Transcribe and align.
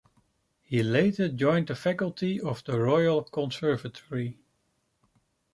He 0.63 0.81
later 0.81 1.29
joined 1.29 1.67
the 1.67 1.75
faculty 1.75 2.39
of 2.41 2.63
the 2.63 2.79
Royal 2.79 3.23
Conservatory. 3.23 4.39